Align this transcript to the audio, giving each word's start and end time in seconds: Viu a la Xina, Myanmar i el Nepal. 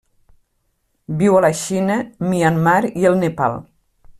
Viu 1.19 1.37
a 1.39 1.43
la 1.45 1.51
Xina, 1.59 1.99
Myanmar 2.31 2.77
i 3.03 3.07
el 3.11 3.21
Nepal. 3.25 3.63